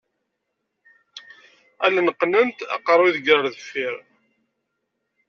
Allen 1.85 2.07
qqnent 2.15 2.59
aqerru 2.75 3.05
iḍegger 3.09 3.37
ɣer 3.39 3.47
deffir. 3.55 3.95